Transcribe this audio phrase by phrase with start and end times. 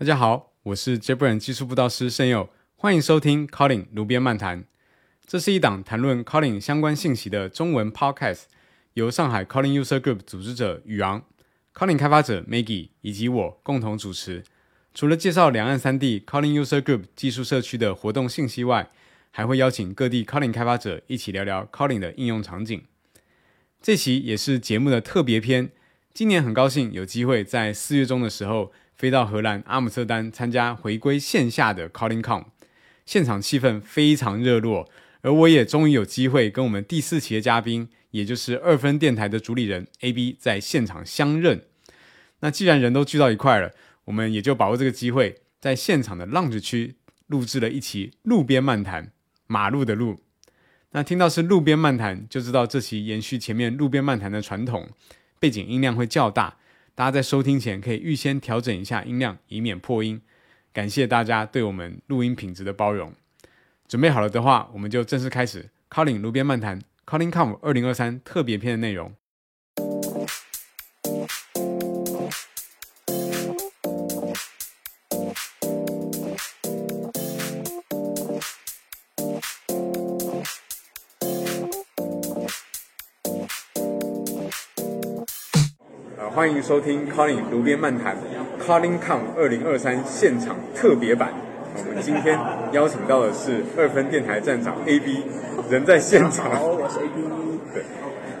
[0.00, 4.64] 大家好，我是 JetBrains 技术布道师盛佑，欢迎收听 Calling 炉边漫谈。
[5.26, 8.42] 这是一档谈论 Calling 相关信息的中文 Podcast，
[8.94, 11.24] 由上海 Calling User Group 组织者宇昂、
[11.74, 14.44] Calling 开发者 Maggie 以及我共同主持。
[14.94, 18.88] 除了介绍两岸三地 Calling User Group 技术社区的活动信息外，
[19.32, 22.80] 还会邀请各地 Calling 开发者一起聊聊 Calling 的应用场景。
[23.82, 25.72] 这期也是节目的特别篇。
[26.14, 32.46] 今年很高兴有机会在四月中的时候飞到荷兰阿姆斯特丹参加回归线下的 CallingCon，
[33.06, 34.88] 现场气氛非常热络，
[35.20, 41.62] 而我也终于有机会跟我们第四期的嘉宾，也就是二分电台的主理人 AB 在现场相认。
[42.40, 43.70] 那既然人都聚到一块了，
[44.06, 46.96] 我们也就把握这个机会，在现场的浪子区
[47.28, 49.12] 录制了一期路边漫谈，
[49.46, 50.18] 马路的路。
[50.90, 54.88] 那听到是路边漫谈，就知道这期延续前面路边漫谈的传统。
[55.38, 56.56] 背景音量会较大，
[56.98, 60.20] 大家在收听前可以预先调整一下音量，以免破音。
[60.72, 63.12] 感谢大家对我们录音品质的包容。
[63.86, 69.14] 准备好了的话，我们就正式开始 Calling 炉边漫谈 Calling Com 二零二三特别篇的内容。
[86.48, 88.16] 欢迎收听 Calling 炉边漫谈
[88.58, 91.30] Calling Com 二零二三现场特别版。
[91.76, 92.38] 我们今天
[92.72, 95.24] 邀请到的是二分电台站长 AB，
[95.70, 96.50] 人在现场。
[96.50, 97.20] 好，我是 AB。
[97.74, 97.82] 对，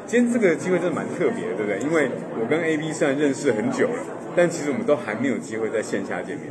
[0.06, 1.78] 今天这个机会真的蛮特别的，对不对？
[1.80, 2.08] 因为
[2.40, 4.00] 我跟 AB 虽然认识很久了，
[4.34, 6.46] 但其实我们都还没有机会在线下见面。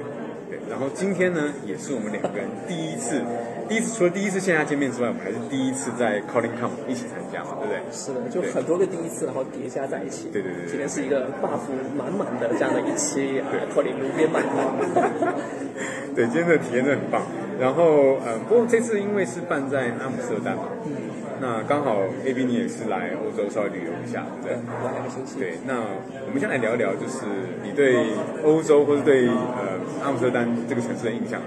[0.52, 3.20] 对，然后今天呢，也是我们两个人第一次。
[3.68, 7.80] 第一次除了第一次线下见面之外，我们还是第一次在 Calling Com 一起参加嘛，对不对？
[7.92, 10.30] 是的，就很多个第一次，然后叠加在一起。
[10.32, 10.66] 对对对。
[10.68, 13.42] 今天是一个 buff 满满的这样的一期
[13.76, 15.34] Calling 路边漫谈。
[16.16, 17.22] 对，今天的体验真的很棒。
[17.60, 20.92] 然后，嗯，不过这次因为是办在阿姆斯特丹嘛，嗯，
[21.42, 24.92] 那刚好 AB 你也是来欧洲稍微旅游一下，对不对？
[24.94, 25.40] 两个星期。
[25.40, 25.82] 对，那
[26.26, 27.26] 我们先来聊一聊，就是
[27.64, 28.06] 你对
[28.44, 31.42] 欧洲或者对呃阿姆斯特丹这个城市的印象。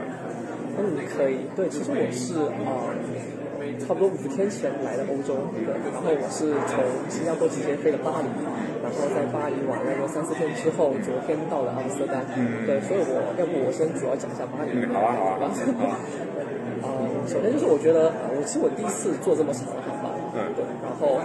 [0.79, 1.47] 嗯，可以。
[1.57, 2.35] 对，其实我是
[2.67, 2.91] 啊，
[3.83, 5.67] 差不多五天前来的欧洲，对。
[5.93, 8.29] 然后我是从新加坡直接飞的巴黎，
[8.83, 12.25] 然后在巴黎玩了个三四天之后，昨天到了阿姆斯特丹。
[12.37, 12.65] 嗯。
[12.67, 14.73] 对，所以我要不我先主要讲一下巴黎。
[14.75, 15.49] 嗯，好啊，好啊。
[16.83, 16.87] 啊，
[17.29, 20.11] 首先就是我觉得，我其实我第一次坐这么长的航班。
[20.35, 20.49] 嗯。
[20.57, 21.21] 对，然后。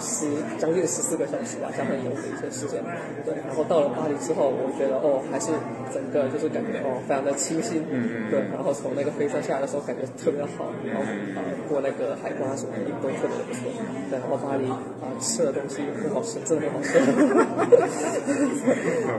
[0.00, 0.26] 十
[0.58, 2.82] 将近十四个小时吧，加上游的一些时间，
[3.24, 3.34] 对。
[3.46, 5.52] 然后到了巴黎之后，我觉得哦，还是
[5.92, 8.40] 整个就是感觉哦，非常的清新，嗯嗯，对。
[8.52, 11.02] 然后从那个飞机下来的时候，感觉特别好，然后
[11.36, 13.62] 啊过那个海关什么的都特别的不错，
[14.10, 14.18] 对。
[14.18, 14.78] 然后巴黎啊
[15.20, 16.98] 吃的东西很好吃，真的很好吃。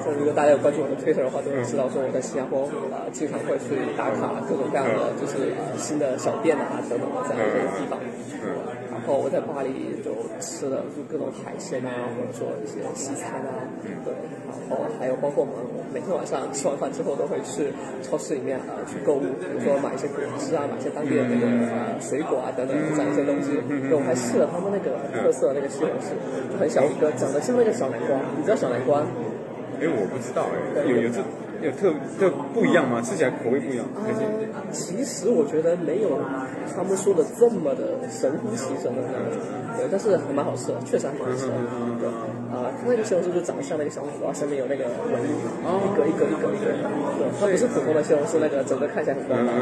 [0.03, 7.99] 所以如果大家有关注我的推特的话，都会知道说我在新加坡啊经常会去打卡各种各样的就是新的小店啊等等的这样一些地方。
[8.86, 10.11] 然后我在巴黎就
[10.43, 13.63] 吃了就各种海鲜啊，或者说一些西餐啊，
[14.03, 14.11] 对，
[14.43, 15.55] 然后还有包括我们
[15.93, 17.71] 每天晚上吃完饭之后都会去
[18.03, 23.55] 超市里面啊去购物，比如说买一些果汁啊，买一些当地的那个呃水果啊等等这样一些东西。
[23.87, 26.11] 对，我还试了他们那个特色那个西红柿，
[26.51, 28.99] 就很小一个，长得像那个小南瓜，你知道小南瓜？
[29.79, 30.45] 哎，我不知道
[30.75, 31.23] 哎，有有这。
[31.61, 33.01] 有特特不一样吗？
[33.01, 33.85] 吃起来口味不一样。
[34.71, 36.19] 其实我觉得没有
[36.75, 39.39] 他们说的这么的神乎其神的那种，
[39.77, 41.53] 对，但是还蛮好吃的，确实还蛮好吃的。
[41.99, 42.07] 对，
[42.51, 45.29] 啊，它那个西红柿就长得像那个小黄瓜，上面有那个纹路，
[45.85, 46.67] 一格一格一格一格。
[47.17, 49.53] 对，它不是普通的西红柿，那个整个看起来很光滑。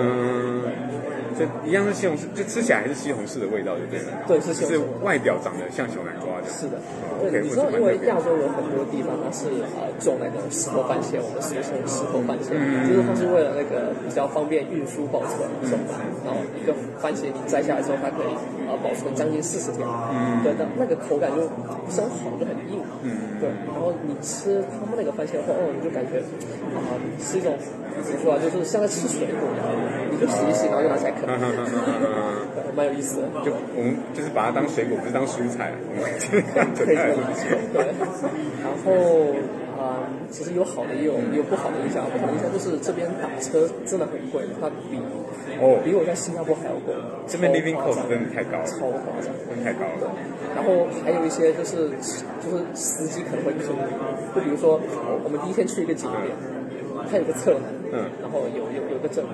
[1.38, 4.12] 就一样是西红柿，就吃起来还是西红柿的味道，就对了。
[4.28, 6.48] 对，是是外表长得像小南瓜的。
[6.48, 6.80] 是的。
[7.20, 12.56] 对，你知道，因为亚洲有很多地方它是呃种那个石头番茄，我们俗称石头番茄，
[12.88, 15.94] 就是它是为了那个比较方便运输保存种的。
[16.24, 18.32] 然后一个番茄你摘下来之后，它可以
[18.68, 19.84] 呃保存将近四十天。
[19.84, 20.44] 嗯。
[20.44, 22.80] 对，那那个口感就不是很好，就很硬。
[23.04, 23.40] 嗯。
[23.40, 26.20] 对，然后你吃他们那个番茄的话，哦，你就感觉
[26.76, 26.80] 啊
[27.20, 27.52] 是一种。
[28.04, 28.38] 怎么说啊？
[28.44, 29.66] 就是像在吃水果一样，
[30.12, 31.24] 你就洗一洗，然后就拿起来啃，
[32.76, 33.28] 蛮有意思的。
[33.44, 35.74] 就我们就是把它当水果，不是当蔬菜。
[35.96, 37.58] 可以这么理解。
[37.74, 37.92] 对。
[38.62, 39.34] 然后
[39.76, 42.06] 啊，其实有好的，也有也有不好的影响。
[42.06, 45.00] 不好的影响就是这边打车真的很贵，它比
[45.60, 46.94] 哦比我在新加坡还要贵。
[47.28, 50.12] 这边 living cost 真的太高了，超夸张，真的太高了。
[50.56, 51.90] 然后还有一些就是
[52.44, 53.92] 就是司机可能会坑你，
[54.34, 54.80] 就比如说
[55.24, 56.36] 我们第一天去一个景点。
[57.10, 59.34] 它有个侧门，嗯然后有有有个正门。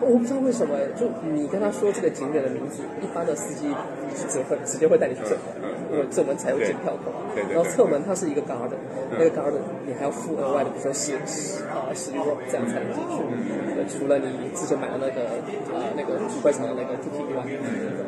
[0.00, 3.68] 我不知道为什么，就你跟他说这个景点的名字，一般的司机
[4.16, 5.52] 只会直接会带你去正门，
[5.92, 7.12] 因为正门才有检票口。
[7.52, 8.80] 然后侧门它是一个 garden，
[9.12, 13.20] 那个 garden 你还要付额外的，比如说十十啊十 euro 这样才能进去。
[13.76, 15.20] 对，除了你之前买的那个
[15.76, 17.44] 啊那个主会场的那个 ticket 以外，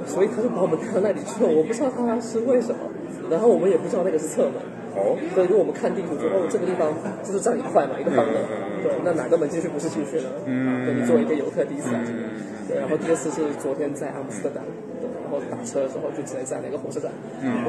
[0.07, 1.51] 所以他就把我们带到那里去了。
[1.51, 2.81] 我不知道他是为什么，
[3.29, 4.55] 然后我们也不知道那个是侧门。
[4.95, 6.93] 哦，对，如果我们看地图说，哦，这个地方
[7.25, 8.37] 就是这样一块嘛，一个方的。
[8.83, 10.29] 对，那哪个门进去不是进去呢？
[10.45, 12.29] 嗯，对，你作为一个游客第一次来这边，
[12.69, 14.61] 对，然后第二次是昨天在阿姆斯特丹，
[15.01, 17.09] 对，然后打车的时候就直接在那个火车站，
[17.41, 17.65] 嗯，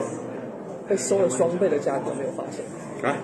[0.89, 2.65] 被收了双倍的价格，没有发现，
[3.07, 3.15] 啊，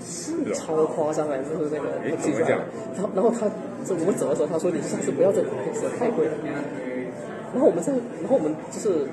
[0.00, 2.64] 是哦，超夸张哎，就是那个诶我记出来怎么
[2.96, 3.46] 讲，然后然后他
[3.84, 6.32] 这我们走的时候，他说你下次不要再打配车，太贵了。
[7.52, 7.92] 然后我们在，
[8.22, 9.06] 然后我们就是。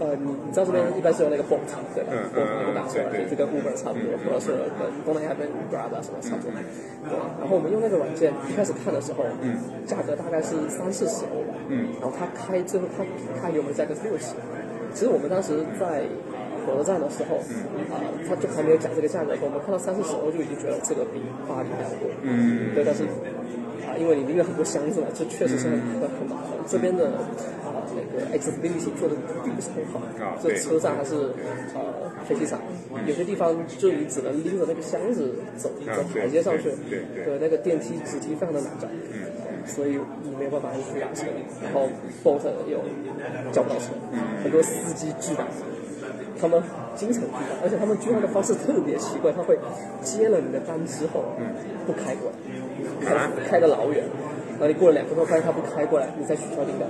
[0.00, 1.62] 呃，你你知道这边一般是有那个 bolt
[1.94, 6.50] 对吧嗯嗯？bolt 那个打出来，对对就跟 Uber 差不多，或者是跟东南亚跟 Grab 啊什么差不多。
[6.52, 9.56] 对，然后我们用那个软件一开始看的时候，嗯，
[9.86, 13.04] 价格大概是三四十欧吧，嗯，然后他开最后他
[13.40, 14.34] 开给我们的价格是六十。
[14.94, 16.02] 其实我们当时在
[16.64, 17.36] 火车站的时候，
[17.92, 22.10] 啊、他就还没有讲这个价格我们看到三四十欧就已经觉得这个比巴黎还要贵。
[22.22, 23.04] 嗯，对，但是
[23.86, 26.58] 啊、因为你拎了很多箱子嘛，这确实是很很很麻烦。
[26.66, 27.06] 这边的
[27.62, 30.02] 啊、那个 accessibility 做的并不是很好，
[30.42, 31.14] 这车站还是
[31.74, 32.58] 呃飞机场，
[33.06, 36.70] 有些地方就你只能拎着那个箱子走走台阶上去，
[37.24, 38.88] 对那个电梯直梯非常的难找，
[39.66, 41.26] 所以你没有办法去打车，
[41.62, 41.88] 然后
[42.24, 42.80] Bolt 又
[43.52, 43.92] 叫不到车，
[44.42, 45.44] 很多司机拒打。
[46.38, 46.62] 他们
[46.94, 49.58] 经常拒单，而且他们拒单的方式特别奇怪，他会
[50.02, 51.24] 接了你的单之后，
[51.86, 54.04] 不开过来，开开的老远，
[54.52, 56.86] 然后你过了两分钟发现他不开过来，你再取消订单。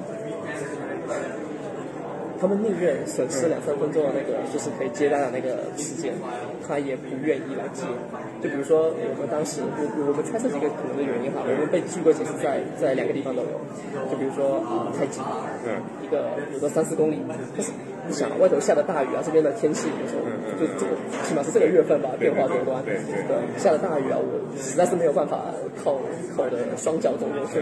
[2.40, 6.12] 他们宁愿损失两三分钟的那个就是可以接单的那个时间，
[6.66, 7.82] 他也不愿意来接。
[8.42, 13.56] 就比如说我们当时，我我们猜测几个可能的原因哈，我们被拒过几次在在两个地方都有，
[14.10, 15.22] 就比如说啊、太近，
[15.64, 17.72] 嗯一个有个三四公里，但是
[18.06, 20.22] 你想外头下的大雨啊，这边的天气有时候
[20.58, 20.92] 就这个
[21.24, 25.40] 起码是这个月份吧，变化多端，对对对，下了大雨啊，我实在是没有办法
[25.82, 26.00] 靠
[26.36, 27.60] 靠我的双脚走过去。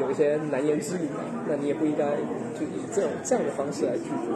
[0.00, 2.04] 有一些难言之隐嘛，那你也不应该
[2.58, 4.28] 就以这种这样的方式来拒绝。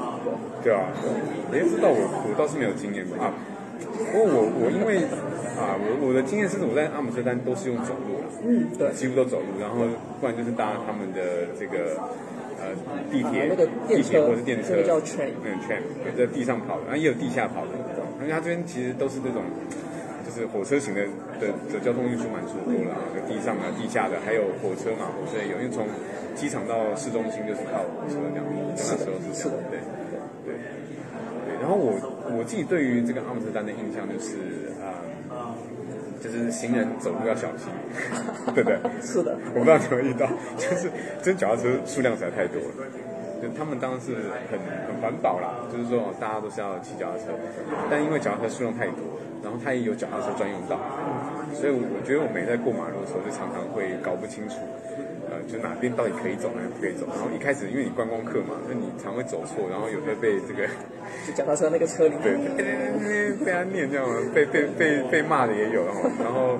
[0.62, 0.86] 对对啊，
[1.52, 3.32] 哎，这道我我倒是没有经验过啊。
[3.80, 5.04] 不过我我因为
[5.58, 9.84] 啊，我我的经验是我在阿姆斯特丹都是用走路的，嗯，对，几乎都走路，然后
[10.20, 11.96] 不然就是搭他们的这个
[12.66, 12.74] 呃
[13.10, 13.54] 地铁、
[13.86, 17.72] 地铁或者是电车，那个叫 train 嗯，train，对在地上跑的，然后也有地下跑的，
[18.20, 19.42] 因为它这边其实都是这种。
[20.26, 21.06] 就是火车型的
[21.38, 22.90] 的的交通运输蛮足够了
[23.30, 25.86] 地上啊、地下的，还有火车嘛，火车也有，因为从
[26.34, 29.78] 机场到市中心就是靠火车这样，那时候是这样，对
[30.42, 30.58] 对
[31.46, 31.54] 对。
[31.62, 31.94] 然后我
[32.36, 34.98] 我自己对于这个阿姆斯特丹的印象就是啊、
[36.22, 37.68] 就是行人走路要小心，
[38.54, 38.78] 对不对？
[39.02, 40.26] 是的，我不知道你有没有遇到，
[40.56, 40.90] 就是
[41.22, 42.86] 真脚踏车数量实在太多了。
[43.36, 44.14] 就他们当然是
[44.50, 44.58] 很
[44.88, 47.24] 很环保啦，就是说大家都是要骑脚踏车，
[47.90, 50.80] 但因为脚踏车数量太多，然后它也有脚踏车专用道，
[51.52, 54.56] 所以我我觉得我每在过马路的时候就常常会搞不清楚，
[55.30, 57.06] 呃，就哪边到底可以走，哪边不可以走。
[57.10, 60.66] 然后一开始因为你观光客嘛，那你常会走错，然后有时候被这个
[61.26, 66.58] 就脚踏车那个车里，对被被他念这样，被被被被骂的也有，然后然后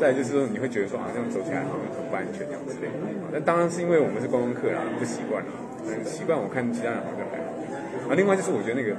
[0.00, 2.94] 再就是说你会觉得说啊这样走起来好像很不安全这样之类的。
[3.32, 5.52] 那当然是因为我们是观光客啦，不习惯啦。
[5.86, 8.10] 嗯，习惯我看其他人好像还好。
[8.10, 8.94] 啊，另外就是我觉得那个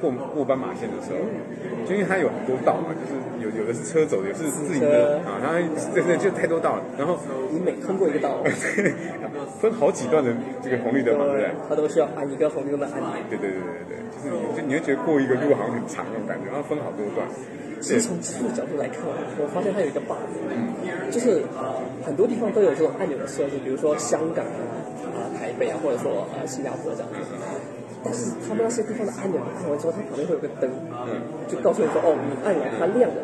[0.00, 1.18] 过过斑马线的时候，
[1.86, 3.12] 就因为它有很多道嘛，就是
[3.44, 5.58] 有有的是车走的，有的是自行车啊，然后
[5.94, 7.18] 对对，就太多道了，然后
[7.50, 8.42] 你每通过一个道，
[9.60, 10.32] 分好几段的
[10.62, 11.50] 这个红绿灯嘛，对不对？
[11.68, 13.10] 它都需要按一个红绿灯的按钮。
[13.28, 17.26] 对对对对对，就是你就你会觉得过一个路好像很长那种感觉，然后分好多段。
[17.80, 19.00] 其实从技术角度来看，
[19.40, 20.20] 我发现它有一个 bug，
[21.10, 24.60] 就是呃很多地方都有这种按钮的设置，比如说香港啊、
[25.16, 27.16] 啊台北啊，或者说呃新加坡这样子。
[28.02, 30.70] 但是他们那些地方的按钮按完之后，它旁边会有个灯，
[31.48, 33.22] 就告诉你说哦，你按了它亮了，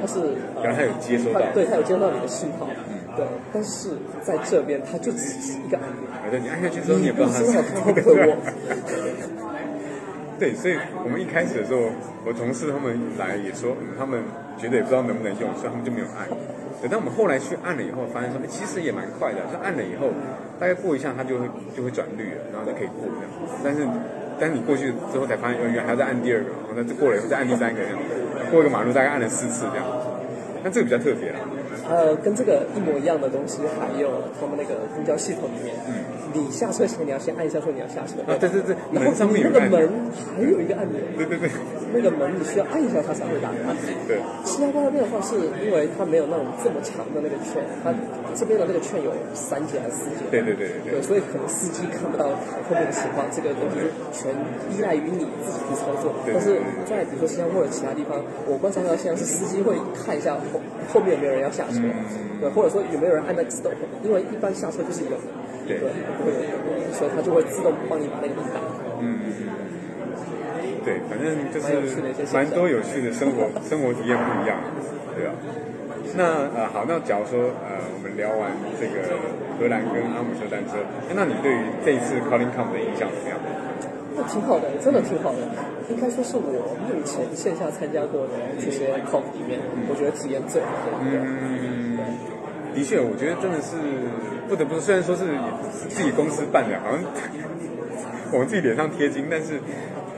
[0.00, 0.20] 它是
[0.56, 2.68] 呃然后它有接收到对，它有接收到你的信号，
[3.16, 3.24] 对。
[3.52, 3.90] 但是
[4.22, 8.36] 在这边，它就只是一个按钮，反正你按下去之后，你也不不知知道它会不会握。
[10.38, 11.90] 对，所以我们一开始的时候，
[12.24, 14.22] 我同事他们来也说，他们
[14.56, 16.28] 觉得也不知道能不能用，所以他们就没有按。
[16.80, 20.14] 等到我们后来去按了以后，发现说，哎，其实也蛮快的，就按了以后，
[20.60, 23.28] 大概过一下它就会就会转绿了，然后就可以过这样。
[23.64, 23.82] 但是，
[24.38, 27.98] 但是你过去之后才发现，原来还要再按第二个，然后再过了以后再按第三个，这样
[28.50, 29.84] 过一个马路大概按了四次这样。
[30.62, 31.42] 那这个比较特别啦，
[31.88, 35.74] 呃，跟这个一模一样的东西，还有他们那个公交系统里面，
[36.34, 39.88] 你下车前你要先按一下说你要下车，啊，对对对，然后门上面你那个门
[40.36, 41.48] 还有一个按钮，对对对，
[41.92, 43.74] 那个门你需要按一下它才会打开。
[44.06, 47.92] 对，新加坡那边的话，是因为它没有那种这么长的那个券，它
[48.34, 50.28] 这边的那个券有三节还是四节？
[50.30, 53.80] 对对对对对，所以可能司机看不到后面的情况，这个东西
[54.12, 54.32] 全
[54.70, 56.12] 依赖于你自己去操作。
[56.24, 60.60] 对但是在比如说新加坡的其他地方，我观察到现在是司机会看一下后
[60.92, 63.72] 后面有没有人要下车，嗯对，或者说有没有人按那个 stop，
[64.04, 65.24] 因为一般下车就是有的，
[65.66, 68.78] 对对，不会有人，所以它就会自动帮你把那个门打开。
[69.00, 69.18] 嗯，
[70.88, 72.00] 对，反正就是
[72.32, 74.56] 蛮多有趣的生活 生活体验不一样，
[75.14, 75.32] 对吧？
[76.16, 78.48] 那呃好，那假如说呃我们聊完
[78.80, 79.12] 这个
[79.60, 83.36] 荷兰跟阿姆斯特丹车，哎那你对于这一次 Colin Camp 的印象怎么样？
[84.16, 85.38] 那挺好的，真的挺好的。
[85.92, 90.96] 应该说是我目前线下参加过的这些 COP 里面，我觉得体验最好的。
[91.04, 91.96] 嗯，
[92.74, 93.76] 的确，我觉得真的是
[94.48, 95.24] 不得不说，虽然说是
[95.88, 97.04] 自己公司办的，好像
[98.32, 99.60] 我们自己脸上贴金，但是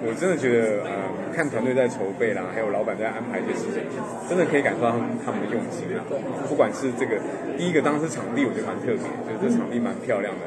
[0.03, 0.91] 我真的觉得，呃，
[1.35, 3.85] 看团队在筹备啦，还有老板在安排一些事情，
[4.29, 6.01] 真的可以感受到他们他们的用心啊。
[6.49, 7.21] 不管是这个
[7.57, 10.45] 第一个，当时场地我觉得蛮特别，就是这场地蛮漂亮的，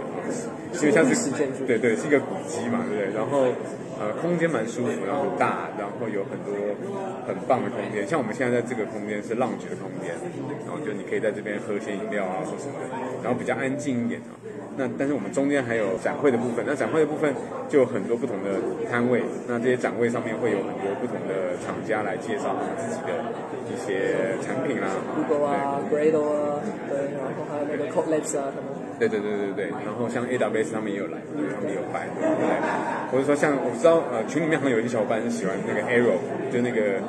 [0.82, 3.14] 因为像是历史建筑对对，是一个古迹嘛，对不对？
[3.14, 3.54] 然后
[4.02, 6.58] 呃，空间蛮舒服，然后很大，然后有很多
[7.30, 8.02] 很棒的空间。
[8.08, 10.18] 像我们现在在这个空间是浪觉的空间，
[10.66, 12.90] 然后就你可以在这边喝些饮料啊或什么的，
[13.22, 14.34] 然后比较安静一点啊。
[14.76, 17.34] 那但是我们中间还有展会的部分，那展会的部分
[17.70, 23.14] 就有很多不同的摊位，那这些展位上面会有很多不同的厂家来介绍他们自己的
[23.70, 24.88] 一些产品啦。
[25.16, 32.50] Google 啊，Gradle 啊，对，然后还有那个 Code Labs 啊，他们对对对对对，然后像 AWS 他们也有来，对他们也有办，对不对？
[33.12, 36.18] 或者说像我知道呃群里面好像有一些小伙伴是喜欢那个 Arrow，
[36.52, 37.02] 就那个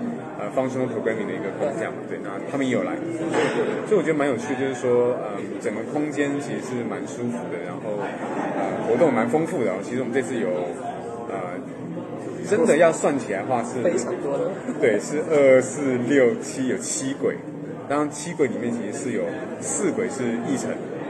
[0.45, 2.93] 呃 functional programming 的一个框架嘛，对，然后他们也有来，
[3.89, 7.97] 所以我觉得蛮有趣，就是说嗯、整个空间其实是蛮舒服的，然后
[8.61, 9.77] 呃活动蛮丰富的、哦。
[9.83, 10.49] 其实我们这次有
[11.33, 11.57] 呃
[12.45, 14.51] 真的要算起来的话是非常多的。
[14.81, 17.37] 对，是二四六七有七轨，
[17.89, 19.25] 当然七轨里面其实是有
[19.61, 20.69] 四轨是议程，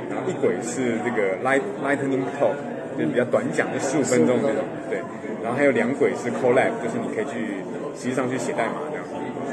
[0.09, 2.55] 然后一轨是这个 light lightning talk，
[2.95, 5.03] 就是比较短讲，就十五分钟那种，对，
[5.43, 7.59] 然后还有两轨是 collab，就是你可以去
[7.97, 8.75] 实际上去写代码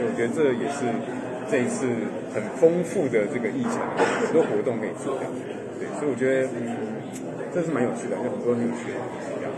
[0.01, 0.89] 所以我觉得这也是
[1.45, 1.85] 这一次
[2.33, 3.77] 很丰富的这个议程，
[4.25, 5.13] 很多活动可以做
[5.77, 6.73] 对，所以我觉得嗯，
[7.53, 8.97] 这是蛮有趣的，有很多很有趣的
[9.37, 9.53] 这样。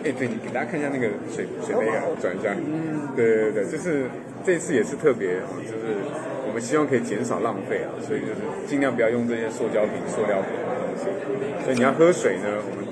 [0.00, 2.56] 哎，对你给大家看一下那个水水杯啊，转一下。
[2.56, 4.08] 嗯，对对对，就是
[4.42, 6.00] 这次也是特别，哦就是
[6.48, 11.04] 我们希望可以减少浪费啊，所以就是尽量不要用这些塑胶瓶、塑料瓶的东西。
[11.68, 12.88] 所以你要喝水呢，我们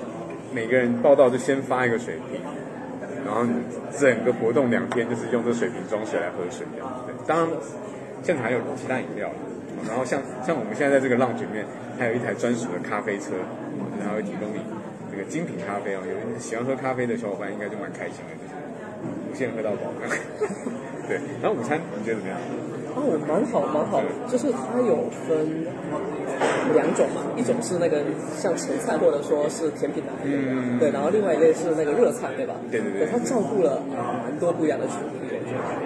[0.53, 2.43] 每个人报道就先发一个水瓶，
[3.25, 3.53] 然后你
[3.97, 6.89] 整个活动两天就是用这水瓶装水来喝水这样。
[7.07, 7.49] 对，当然
[8.23, 9.31] 现场还有其他饮料
[9.89, 11.65] 然后像像我们现在在这个浪里面，
[11.99, 13.33] 还有一台专属的咖啡车，
[13.81, 14.61] 哦就是它会提供你
[15.11, 16.01] 这个精品咖啡哦。
[16.05, 18.55] 有喜欢喝咖啡的小伙伴应该就蛮开心的，就是
[19.25, 19.89] 无限喝到饱。
[21.09, 22.37] 对，然后午餐你觉得怎么样？
[22.93, 25.65] 哦，蛮好蛮好，就是它有分
[26.75, 28.03] 两种嘛，一种是那个
[28.37, 30.79] 像前菜或者说是甜品的，嗯。
[30.79, 32.55] 对，然后另外一类是那个热菜，对吧？
[32.71, 33.07] 对对对。
[33.11, 35.37] 它照顾了啊蛮多不一样的群体，我觉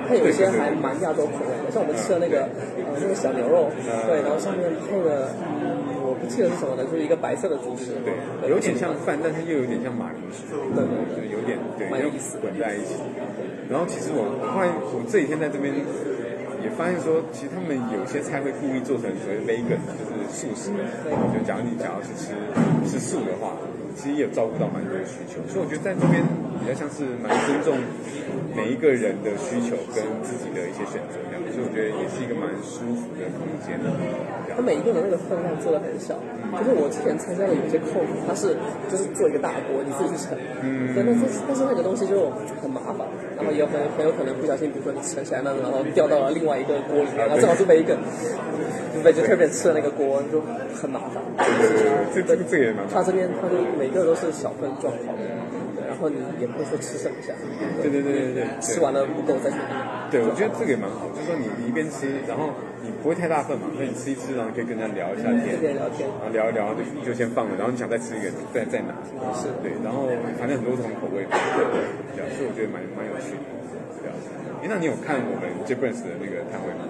[0.09, 2.43] 它有一些还蛮亚洲口味的，像我们吃的那个
[2.77, 3.71] 呃那个小牛肉，
[4.07, 8.13] 对，然后上面配了嗯我不记得是什么的，就是一个白色的主食，对，
[8.49, 10.95] 有点像饭，但是又有点像马铃薯，对对。
[11.17, 13.01] 就是有点对，蛮有意思滚在一起。
[13.69, 15.73] 然后其实我我后来我这几天在这边
[16.65, 20.73] 也发现说，其实他们有些菜会故意做成所谓 vegan，就是素食。
[21.33, 22.33] 就假如你想要是吃
[22.89, 23.53] 吃素的话，
[23.95, 25.45] 其实也照顾到蛮多的需求。
[25.47, 26.25] 所以我觉得在这边
[26.65, 27.77] 比较像是蛮尊重
[28.57, 33.77] 每一个人的需求跟自己的一些选择这样，所以我觉得也是一个蛮舒服的空间。
[34.57, 36.17] 他每一个人那个分量做的很小，
[36.57, 38.57] 就是我之前参加的有些扣，它是
[38.89, 40.33] 就是做一个大锅，你自己去盛，
[40.65, 43.05] 嗯，对，但是但是那个东西就很麻烦，
[43.37, 48.01] 然后也很很有可能不小心，比如说你盛起来那个，然后掉到了另外一个锅里面，然后正好是 vegan，
[48.95, 50.41] 就 vegetarian 吃的那个锅就
[50.73, 51.21] 很麻烦。
[51.37, 55.35] 对对对，这这个这个也蛮它这边他就每个都是小份状好的，对，
[55.95, 57.33] 然后你也不会说吃剩下，
[57.81, 59.57] 对对对对对，吃完了不够再去。
[60.11, 62.51] 对，我觉得这个也蛮好，就是说你你一边吃，然后
[62.83, 66.07] 你不会太大份嘛，所以你吃一吃，然后可以跟人家聊一下天，跟人聊天。
[66.07, 68.95] 然后聊一聊就就先放了，然后你想再吃一个再再拿，
[69.35, 73.47] 是对，然后反正很多种口味，对，所以我觉得蛮蛮有趣的，
[74.03, 74.15] 对啊。
[74.63, 76.85] 诶那你有看我们 j a b r a n s 的那个摊位吗？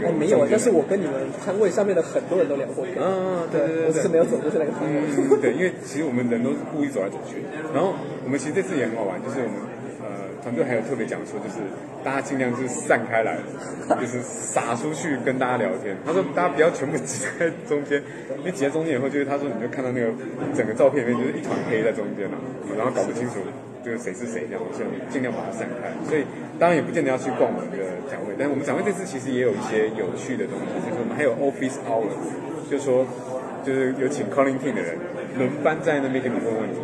[0.00, 1.12] 说那个哎，没有啊，但是我我跟你们
[1.44, 4.96] 摊位上面的很多人都聊过天，啊，对对对对我只是没有走过去那个摊位。
[4.96, 7.92] 嗯，对，因为其实我们人都是故意走来走去，然后
[8.24, 9.69] 我们其实这次也很好玩，就是我们呃
[10.42, 11.60] 团队还有特别讲说，就是
[12.02, 13.36] 大家尽量就是散开来，
[14.00, 15.96] 就是撒出去跟大家聊天。
[16.04, 18.02] 他说大家不要全部挤在中间，
[18.38, 20.08] 因为挤在中间以后，就是他说你就看到那个
[20.54, 22.38] 整个照片里面就是一团黑在中间了，
[22.76, 23.36] 然后搞不清楚
[23.84, 25.92] 就是谁是谁这样，所以尽量把它散开。
[26.08, 26.24] 所以
[26.58, 27.76] 当然也不见得要去逛我们的
[28.10, 32.08] 展会，但是我们展会这次其实也有一些有趣的东西，就是我们还有 office hour，
[32.70, 33.04] 就是说
[33.64, 34.96] 就是有请 calling team 的人
[35.36, 36.80] 轮班在那边跟你问问题。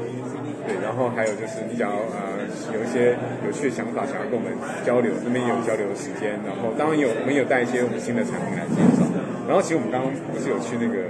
[0.66, 2.42] 对，然后还有就是你想要呃
[2.74, 3.14] 有一些
[3.46, 4.50] 有趣的想法，想要跟我们
[4.84, 6.34] 交流，这边也有交流的时间。
[6.42, 9.06] 然后当然有我们有带一些我们新的产品来介绍。
[9.46, 11.06] 然后其实我们刚刚不是有去那个，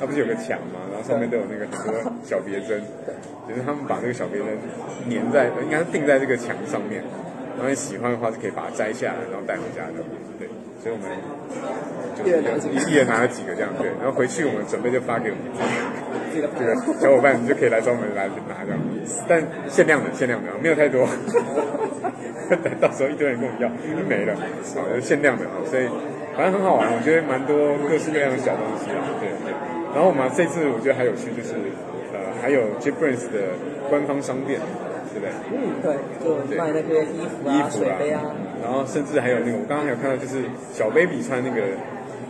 [0.00, 0.80] 它不是有个墙吗？
[0.88, 2.80] 然后上面都有那个很多小别针，
[3.44, 4.56] 就是他们把这个小别针
[5.12, 7.04] 粘在，应该是钉在这个墙上面。
[7.56, 10.02] 然后你喜欢的话是可以把它摘下来，然后带回家的。
[10.38, 10.48] 对，
[10.82, 11.08] 所以我们
[12.18, 15.44] 就是一人拿了几个这样对，然后回去我们准备就发给我们
[16.34, 18.80] 这个小伙伴，你就可以来专门来拿这样，
[19.28, 21.06] 但限量的，限量的，没有太多，
[22.82, 23.70] 到时候一堆人跟我们要，
[24.08, 24.34] 没了，
[24.74, 25.86] 好，限量的啊，所以
[26.36, 27.56] 反正很好玩，我觉得蛮多
[27.88, 29.54] 各式各样的小东西啊，对对。
[29.94, 31.54] 然后我们这次我觉得还有趣，就是
[32.10, 33.54] 呃，还有 j b r a n s 的
[33.88, 34.58] 官方商店，
[35.14, 35.30] 对不对？
[35.54, 38.20] 嗯，对，就卖那些衣服啊、水杯啊，
[38.60, 40.42] 然后甚至还有那个，我刚刚还有看到，就是
[40.72, 41.62] 小 baby 穿那个。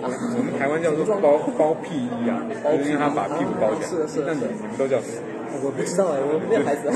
[0.04, 0.08] 我
[0.44, 3.88] 们台湾叫做包包屁衣啊，就是因为他把屁股包起来。
[3.88, 4.26] 是的，是的。
[4.28, 5.16] 那你你们都叫什么？
[5.64, 6.92] 我不知道哎，我没有孩子。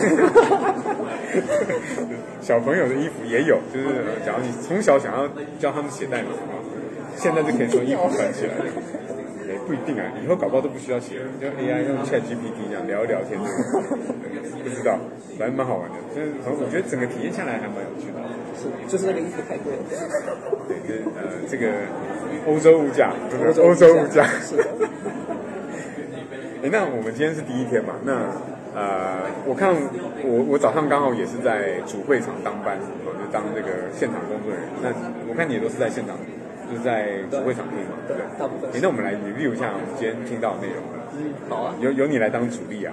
[2.44, 5.26] 小朋友的衣服也有，就是假如你从小想要
[5.58, 6.60] 教他们写代码的话，
[7.16, 8.52] 现在就可以从衣服穿起来。
[9.68, 13.38] 也不一定啊，以后搞不好都不需要写了，就 AI 用 ChatGPT 这样聊一聊天，
[14.64, 14.98] 不知道，
[15.38, 15.96] 反正蛮好玩的。
[16.14, 16.32] 就是
[16.64, 18.18] 我觉得整个体验下来还蛮有趣的。
[18.56, 19.82] 是，就是那个衣服太贵了。
[20.66, 21.68] 对，就是呃，这个
[22.46, 23.12] 欧洲物价，
[23.62, 24.24] 欧洲物价。
[24.40, 24.56] 是。
[26.62, 27.94] 哎，那我们今天是第一天嘛？
[28.04, 28.32] 那
[28.74, 29.74] 呃，我看
[30.24, 34.70] 我我早上刚好也是在主会场当班，我就当这个现场工作人员。
[34.82, 34.88] 那
[35.28, 36.16] 我看你也都是在现场。
[36.70, 38.26] 就是在主会场听嘛，对不对？
[38.38, 38.70] 大部分。
[38.80, 40.82] 那我们来 review 一下我们今天听到的内容。
[41.16, 41.74] 嗯，好啊。
[41.80, 42.92] 由由你来当主力啊，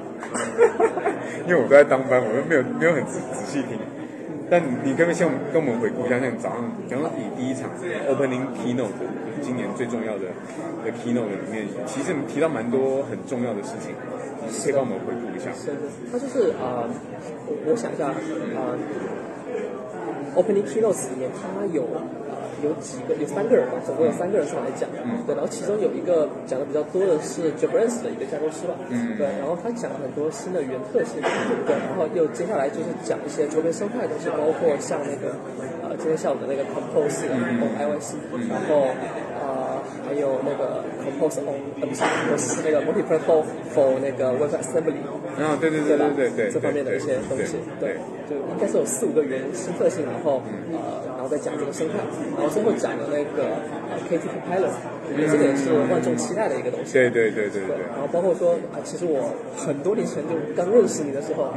[1.47, 3.77] 因为我都在当班，我又没有没有很仔仔细听。
[4.47, 7.67] 但你可不可以先跟我们回顾一下，像早上，比方说你第一场
[8.07, 10.29] opening keynote，就是今年最重要的
[10.85, 13.95] 的 keynote 里面，其实提到蛮多很重要的事情，
[14.63, 15.49] 可以帮我们回顾一下。
[15.57, 16.85] 是是，他就是啊，
[17.49, 18.15] 我我想一下啊
[20.37, 21.83] ，opening keynote 里面它有。
[22.63, 24.89] 有几个，有三个人吧，总共有三个人上来讲，
[25.25, 28.75] 对，然后其中有一个讲的比较多的是 j a b r a n s 的一个架构师吧，
[29.17, 31.21] 对，然后他讲了很多新的语言特性，
[31.65, 35.35] 对，然后又接下来就是讲一些周边生态的东西，包括像那个
[35.83, 37.33] 呃今天下午的那个 Compose 的
[37.79, 38.15] iOS，
[38.49, 38.87] 然后
[39.39, 45.01] 呃还有那个 Compose on，呃不是，我是那个 Multi-Protocol for 那个 Web Assembly，
[45.43, 47.97] 啊对对对对对对，这方面的一些东西，对，
[48.29, 51.03] 就应该是有四五个原新特性，然后呃。
[51.15, 51.95] 然后再讲这个生态，
[52.37, 53.49] 然后最后讲的那个
[53.89, 54.69] 呃 KT Compiler，
[55.09, 56.93] 我觉得这个也是万众期待的一个东西。
[56.93, 57.81] 对对对对对。
[57.89, 61.49] 然后包括说啊，其实我很多年前就刚认识你的时候，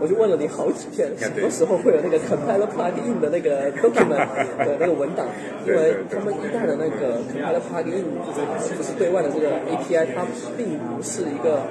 [0.00, 4.26] 我就问了你好几遍，什么时候会有那个 Compiler Plugin 的那个 document
[4.66, 5.22] 的那个文档？
[5.68, 8.02] 因为他们一代的那个 Compiler Plugin
[8.74, 10.26] 就是对外的这个 API，它
[10.58, 11.62] 并不是一个。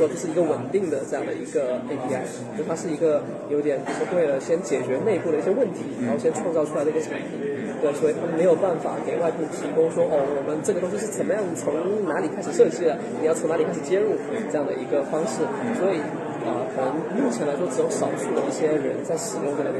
[0.00, 2.24] 说这是一个稳定的这样的一个 API，
[2.56, 7.36] 就它是一个有点是为了先解决内部的一些问题，然后先创造出来的一个产品，
[7.82, 11.74] 对，所以他们没有办法给外部提供说哦，我们这个东西是怎么样从
[12.08, 14.16] 哪里开始设计的，你要从哪里开始接入
[14.50, 15.44] 这样的一个方式，
[15.76, 16.00] 所以。
[16.44, 19.70] 啊，可能目前来说只有少数的一些人在使用这个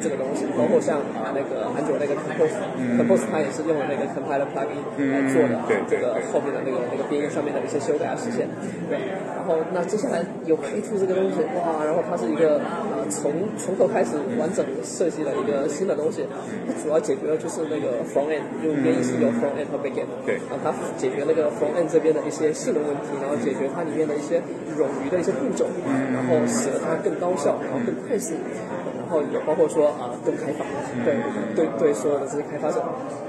[0.00, 4.80] 这个东西，包括像啊那个安卓那个 Compose，Compose 它也是用了那个 Compiler Plugin
[5.10, 8.48] 来做的，对这个后面的那个那个编译上面的一些修改啊实现。
[8.88, 8.98] 对，
[9.36, 16.24] 然后那接下来有 K2 这个东西，哇，然后它是一个啊从从头开始完整设计了一个新的东西，
[16.66, 24.40] 它主要解决的就是那个 Front End，就编译是有 Front End 和 Back End，对，然后它解决那个 Front End 这边的一些性能问题，然后解决它里面的一些
[24.78, 25.66] 冗余的一些步骤。
[26.12, 30.64] 然后使得它更高效，然后更快速，然后也包括说啊更开放，
[31.04, 31.18] 对
[31.54, 32.78] 对对所有的这些开发者，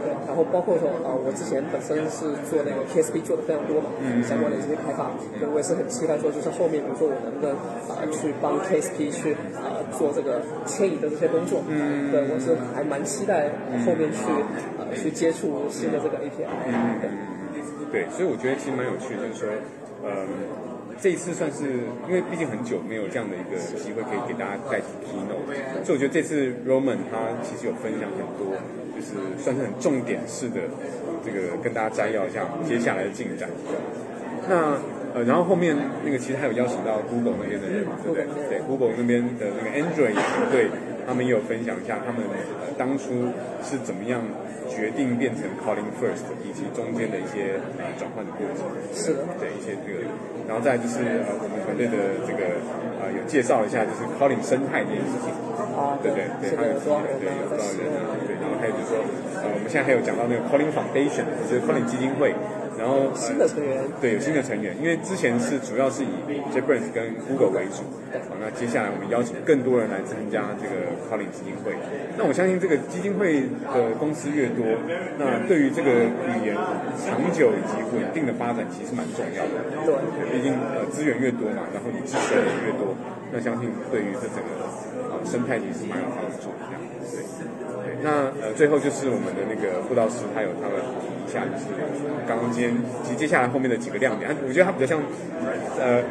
[0.05, 3.89] 对，然后包括说啊我之前本身是做那个 KSP 做的非常多嘛，
[4.23, 7.51] 相关的这些开发，对我也是很期待说就是后面比如说我能不能
[7.89, 13.49] 啊去帮 KSP 去啊做这个迁移的这些工作，嗯，对我是还蛮期待
[13.83, 14.29] 后面去
[14.77, 16.45] 啊去接触新的这个 API，
[17.91, 19.49] 对，所以我觉得其实蛮有趣，就是说，
[20.03, 20.27] 嗯。
[21.01, 21.65] 这一次算是，
[22.07, 28.53] 因为毕竟很久没有这样的一个机会可以给大家带 keynote，所以我觉得这次 Roman 他其实有分享很多，
[28.93, 30.61] 就是算是很重点式的
[31.25, 33.49] 这个跟大家摘要一下接下来的进展。
[34.47, 34.77] 那
[35.15, 38.25] 呃，然后后面那个其实还有邀请到 Google 那边的人嘛，对不对？
[38.47, 40.69] 对，Google 那边的那个 Android 团队
[41.07, 42.21] 他们也有分享一下他们
[42.61, 43.09] 呃当初
[43.63, 44.21] 是怎么样
[44.71, 48.71] 决定变成 Calling First，以及中间的一些呃转换的过程。
[48.95, 50.07] 是的，对一些这个，
[50.47, 52.55] 然后再就是呃我们团队的这个
[53.03, 55.29] 呃有介绍一下就是 Calling 生态这件事情。
[55.75, 58.11] 啊，对对对，他有多少人对有多少人啊？
[58.27, 58.99] 对，然后还有就是说，
[59.39, 62.35] 呃，我们现在还有讲到那个 Calling Foundation，就是 Calling 基金会，
[62.77, 66.07] 然后、新的成员，对有新的成员，因为之前是主要是以
[66.55, 67.83] JetBrains 跟 Google 为主，
[68.29, 71.75] 好，那接下来我们邀请更多人来参加这个 Calling 基金会。
[72.17, 73.41] 那我相信这个基金会
[73.73, 74.65] 的公司越多，
[75.19, 76.55] 那对于这个语言
[77.05, 79.61] 长久以及稳定的发展其实蛮重要的。
[79.85, 79.93] 对，
[80.31, 82.95] 毕竟呃资源越多嘛，然后你支持的人越多，
[83.31, 84.49] 那相信对于这整个
[85.11, 86.65] 呃生态其实蛮有帮助的。
[87.03, 87.60] 对。
[88.03, 90.77] 那呃最后就是我们的那个布道师，他有他们
[91.25, 91.65] 提一下，就是
[92.27, 95.01] 刚刚今天其实接下来后面的几个亮点，我觉得他比较像
[95.79, 96.01] 呃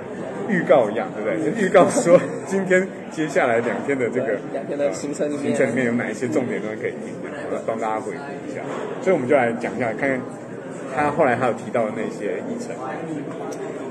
[0.48, 1.52] 预告一样，对不对？
[1.52, 7.10] 就预告说今天接下来两天的这个 两天的行程里面行程里面有哪一些重点东西可以听
[7.50, 8.60] 的，帮大家回顾一下。
[9.02, 10.20] 所以我们就来讲一下，看看
[10.94, 12.74] 他后来他有提到的那些议程。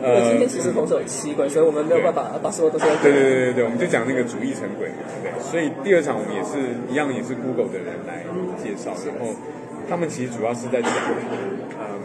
[0.02, 4.90] 因为今天其实同时有七轨，所以我们没有办法把所有都对对对对对，我们就讲那个主义成轨，
[5.22, 5.32] 对。
[5.40, 6.58] 所以第二场我们也是
[6.90, 8.24] 一样，也是 Google 的人来
[8.64, 9.36] 介绍，然后
[9.90, 10.92] 他们其实主要是在讲，
[11.80, 12.00] 嗯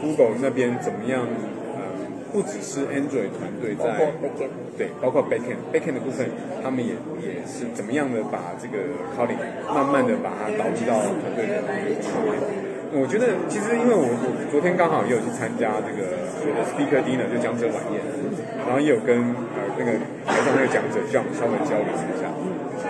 [0.00, 4.12] ，Google 那边怎么样，嗯，不只是 Android 团队在
[4.78, 6.30] 对，包括 Backend Backend 的部分，
[6.62, 8.78] 他们也也是怎么样的把这个
[9.18, 9.42] Calling
[9.74, 11.56] 慢慢的把它导入到团队的
[12.02, 12.69] 上面。
[12.92, 16.10] 我觉得其实因为我我昨天刚好也有去参加这个
[16.42, 18.02] 我的 Speaker Dinner，就讲者晚宴，
[18.66, 19.14] 然后也有跟
[19.54, 19.94] 呃那个
[20.26, 22.26] 台上那个讲者这样稍微交流一下，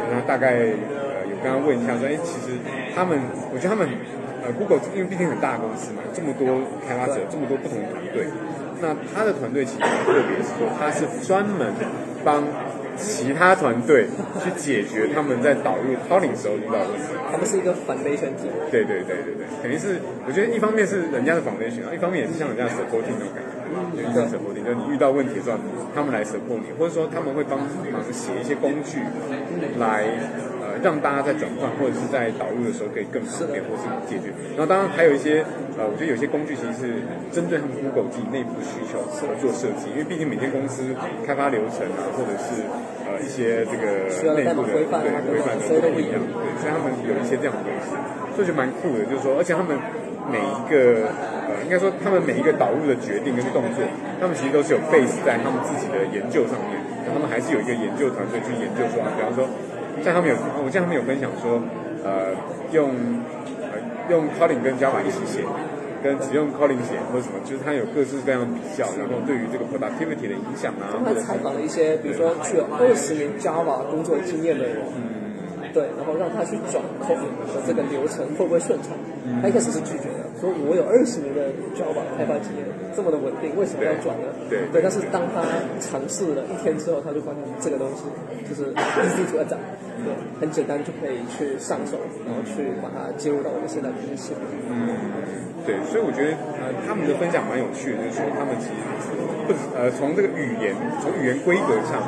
[0.08, 2.56] 那大概呃有跟他问一下说，哎，其实
[2.96, 3.20] 他们，
[3.52, 3.84] 我觉得他们
[4.40, 8.24] 呃 Google 因为毕竟很大公司嘛，这么多开发者，这么多不同的团队，
[8.80, 11.76] 那他的团队其实特别是说，他是专门
[12.24, 12.40] 帮
[12.96, 14.07] 其他团队
[14.42, 17.09] 去解决他们在导入 Calling 时候遇到的问题。
[17.31, 25.57] 他们是一个 foundation team，对对对对对，肯定是，我觉得一方面是人家的 foundation，一方面也是像人家的 supporting 那种感觉，有一种 supporting，就是你遇到问题的时候，
[25.94, 27.68] 他们来 support 你，或者说他们会帮忙
[28.12, 28.98] 写一些工具
[29.79, 30.05] 来
[30.60, 34.33] 呃让大家在转换或者是在导入的时候可以更方便，或是解决。
[34.57, 35.45] 然后当然还有一些
[35.79, 42.64] 呃，我觉得有些工具其实是针对他们 Google 自己内部需求而做设计，因为毕竟每间公司开发流程啊，或者是
[43.09, 47.93] 呃一些这个内部的对规范都不一样，对，所以他们有一些这样的东西，
[48.37, 49.77] 所以就蛮酷的，就是说，而且他们
[50.29, 51.09] 每一个
[51.49, 53.85] 呃，应该说他们每一个导入的决定跟动作，
[54.21, 56.77] 他们其实都是有 base 在他们自己的研究上面，
[57.09, 59.49] 他们还是有一个研究团队去研究说，比方说，
[60.02, 61.60] 像他们有，我像他们有分享说，
[62.04, 62.32] 呃，
[62.72, 62.90] 用
[63.60, 65.44] 呃用 colling 跟 Java 一起写。
[66.02, 78.96] 跟只用 colling 写或者什么，就是它有各式各样的比较，然后对于这个 productivity 的影响啊，他采访了一些，比如说具有二十年 Java 工作经验的人，嗯对，然后让他去转 coding 的这个流程会不会顺畅？
[79.42, 80.10] 他一开始是拒绝的，
[80.40, 82.64] 说我有二十年的 Java 开发经验，
[82.96, 84.33] 这么的稳定，为什么要转呢？
[84.48, 85.44] 对对，但是当他
[85.79, 88.05] 尝试了一天之后，他就发现这个东西
[88.48, 89.61] 就是 easy to adapt，
[90.00, 90.09] 对，
[90.40, 94.40] 很简单就可以去上手，然后去把它接入到我们现在的系统。
[94.70, 98.81] 嗯，对，所以我觉得呃他们的分享蛮有趣的，就是说他们其实
[99.46, 102.01] 不止呃从这个语言，从语言规格上，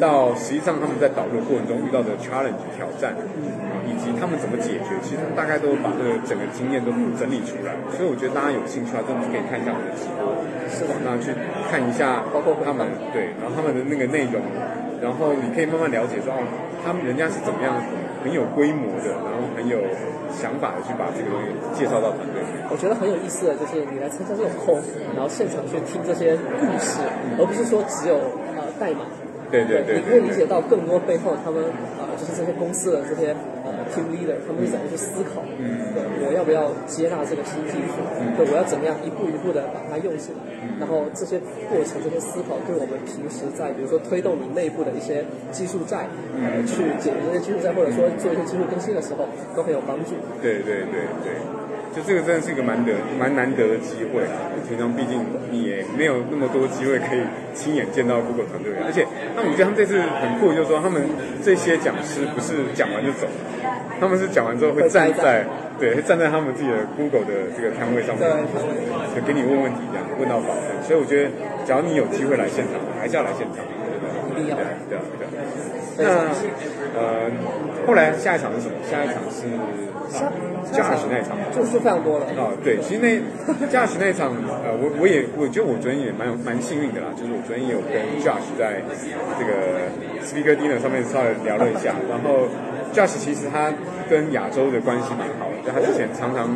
[0.00, 6.90] 到实际上他们在导入过程中遇到的 challenge 挑战，啊以及他们怎么解决，其实大概都把这个整个经验都
[7.20, 7.76] 整理出来。
[7.92, 10.34] 所以我觉得大家有兴趣的话，真的可以看一下我们的直播，
[10.72, 10.96] 是吧？
[11.04, 11.30] 那去
[11.70, 14.40] 看一下包括他们对，然后他们的那个内容，
[14.98, 16.40] 然后你可以慢慢了解说哦，
[16.82, 17.76] 他们人家是怎么样
[18.24, 19.80] 很有规模的，然后很有
[20.28, 22.44] 想法的去把这个东西介绍到团队。
[22.68, 24.76] 我觉得很有意思的就是你来参加这种 call，
[25.16, 27.00] 然后现场去听这些故事，
[27.40, 28.20] 而不是说只有
[28.60, 29.08] 呃代码。
[29.50, 31.62] 对对对你可以理解到更多背后他们
[32.00, 33.30] 呃就是这些公司的这些
[33.62, 38.02] 呃 team leader，他们是怎么去思考，嗯对，我要不要接纳这个新技术，
[38.36, 46.06] 对，我要怎么样一步一步的把它用起来，嗯然后这些过程、这些思考，对我们平时在比如说推动你内部的一些技术债，
[46.40, 50.12] 呃，去解决这些技术债，或者说做一些技术更新的时候，都很有帮助。
[50.42, 51.36] 对对对对，
[51.94, 54.50] 就这个真的是一个蛮得蛮难得的机会啊！
[54.68, 57.20] 平常毕竟你也没有那么多机会可以
[57.54, 61.06] 亲眼见到 Google 团队，而且那我觉得他们这次很酷，就是说他们
[61.42, 63.28] 这些讲师不是讲完就走，
[64.00, 65.46] 他们是讲完之后会站在
[65.78, 68.26] 对会站在他们自己的 Google 的这个摊位上面，
[69.14, 70.50] 就给你问问题这样问到饱。
[70.82, 71.30] 所以我觉得，
[71.64, 73.62] 只要你有机会来现场，还是要来现场，
[74.34, 77.30] 一定要对啊对啊对呃，
[77.86, 78.74] 后来下一场是什么？
[78.88, 79.46] 下一场是
[80.10, 80.30] 下
[80.72, 81.36] 驾驶那一场。
[81.54, 82.26] 就是非常多了。
[82.36, 84.32] 啊，对，其实那驾驶那一场，
[84.64, 88.82] 呃，我我也我觉得我昨天也蛮蛮幸运的啦，就是我昨天也有跟 Josh 在
[89.38, 89.86] 这个
[90.22, 92.48] Speaker Dinner 上面稍微聊了一下，然后
[92.92, 93.72] Josh 其实他
[94.10, 96.50] 跟亚洲的关系蛮好的，就他之前常常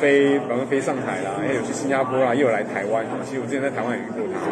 [0.00, 3.04] 飞，比方飞上海啦，也有去新加坡啦，也有来台湾。
[3.24, 4.48] 其实我之前在台湾也遇过他，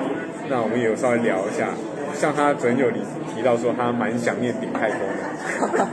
[0.48, 1.68] 那我们也有稍微聊一下。
[2.16, 3.00] 像他昨天有提
[3.34, 4.98] 提到说他蛮想念鼎泰丰
[5.72, 5.86] 的，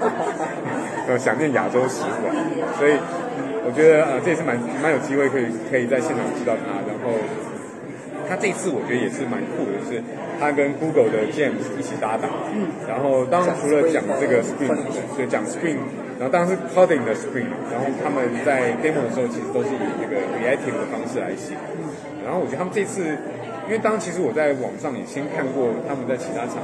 [1.14, 2.34] 呃，想念亚洲食馆，
[2.80, 2.98] 所以
[3.66, 7.20] 我觉得呃这也是蛮蛮有机会可以可以在现场遇到他，然后。
[8.26, 10.02] 他这次我觉得也是蛮酷的，就是
[10.40, 12.72] 他跟 Google 的 James 一起搭档，嗯。
[12.88, 14.80] 然后当然除了讲这个 Spring，
[15.20, 15.76] 对，讲 Spring，
[16.18, 21.54] 然后当然是 Coding 的 Spring，然后他们在 demo 的时候其实都是以这个 reactive 的方式来写，
[22.24, 23.12] 然后我觉得他们这次。
[23.66, 26.60] 因为当其实我在网上也先看过他们在其他场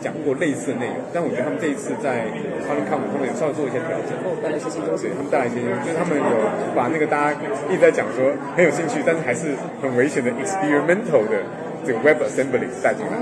[0.00, 2.28] 讲过类似的内容，但我觉得他们这一次在
[2.60, 4.12] c o m i c o 他们有稍微做一些调整，
[4.44, 5.08] 带来一些新东西。
[5.08, 6.36] 他们带来一些，就是他们有
[6.76, 7.32] 把那个大家
[7.72, 11.40] 一直在讲说很有兴趣，但是还是很危险的 experimental 的
[11.80, 13.16] 这个 Web Assembly 带进来。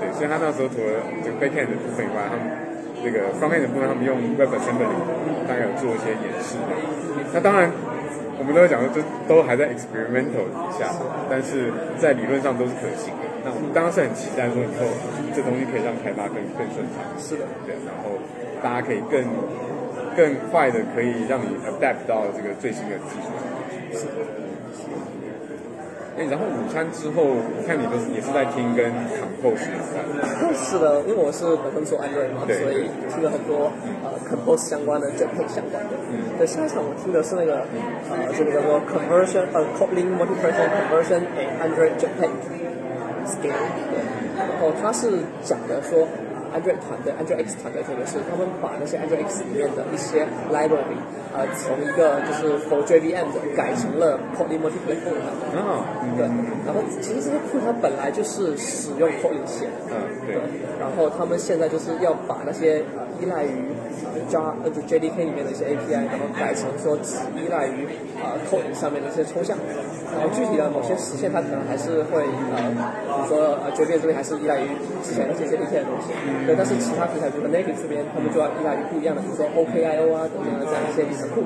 [0.00, 2.48] 对，所以他那时候除了这个 Backend 的部分以外，他们
[3.04, 4.88] 这个 Frontend 的部分他们用 Web Assembly
[5.44, 6.56] 大概有做一些演示。
[7.36, 7.68] 那当然。
[8.42, 8.98] 我们都会讲说，这
[9.30, 10.90] 都还在 experimental 底下，
[11.30, 13.30] 但是在理论上都是可行的。
[13.46, 14.90] 那我们当然是很期待说以后
[15.30, 17.06] 这东西可以让开发更更顺畅。
[17.22, 17.78] 是的，对。
[17.86, 18.18] 然后
[18.58, 19.22] 大家可以更
[20.16, 23.30] 更快的可以让你 adapt 到这个最新的技术。
[23.94, 24.26] 是的。
[26.16, 30.04] 哎，然后午餐之后，我看你都是也是在听跟 Compose 有关。
[30.52, 33.72] 是的，因为我是本身做 Android 嘛，所以听了很多
[34.04, 35.96] 呃 Compose 相关的、Jetpack 相关的。
[36.12, 36.36] 嗯。
[36.36, 37.64] 对，下一场我听的是那个
[38.12, 42.32] 呃，这个叫做 Conversion 呃 Kotlin Multi-Platform Conversion and Android Jetpack
[43.24, 43.64] Scale。
[43.88, 44.00] 对。
[44.36, 46.06] 然后他是讲的说。
[46.52, 51.00] Android 团队，Android X 团队特别是，他们把那些 Android X 里面的一些 library，
[51.32, 55.28] 呃，从一个就是 for JVM 的改成了 Kotlin Multi-Platform 的。
[55.56, 56.26] 嗯，对。
[56.64, 59.72] 然后其实这些库它本来就是使用 Kotlin 写的。
[59.90, 60.36] 嗯，对。
[60.78, 62.82] 然后他们现在就是要把那些
[63.22, 63.70] 依赖于
[64.28, 67.86] Java 呃就 JDK 里面的一些 API，然后改成说只依赖于
[68.18, 69.56] 呃 Kotlin 上面的一些抽象。
[70.12, 72.20] 然后具体的某些实现，它可能还是会
[72.52, 74.68] 呃，比如说呃，JVM 这边还是依赖于
[75.00, 76.12] 之前那些 JDK 的东西。
[76.44, 81.40] 对，但是其他平台，比如说 Native 这边，他们就要依赖于不一样的，比如说 OKIO 啊等等的这样一些底层库，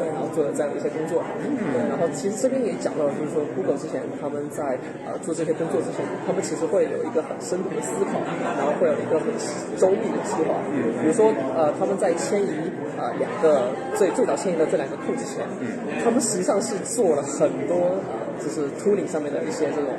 [0.00, 1.20] 对，然后做这样的一些工作。
[1.44, 8.16] 对，然后其实这边也讲到了，就是说 Google 之前他们在呃做这些工作之前，他们其实会有一个很深度的思考，
[8.56, 9.28] 然后会有一个很
[9.76, 10.56] 周密的计划。
[10.72, 12.52] 嗯，说呃，他们在迁移
[12.98, 15.66] 呃两个最最早迁移的这两个库之前，嗯，
[16.04, 19.90] 他们实际上是做了很多呃就是 tooling 上面的一些这种。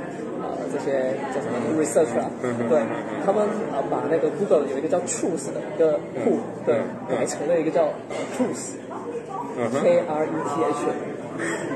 [0.70, 2.30] 这些叫什么 research 啊？
[2.70, 2.84] 对，
[3.26, 7.88] 他们啊把那个 Google 有一个叫 Truth 的一个库，对，改成了一个叫
[8.36, 10.78] Truth，K R E T H，